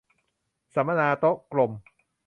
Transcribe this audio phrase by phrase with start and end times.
[0.73, 1.71] สัมมนาโต๊ะกลม